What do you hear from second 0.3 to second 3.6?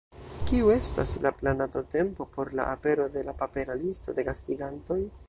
Kiu estas la planata tempo por la apero de la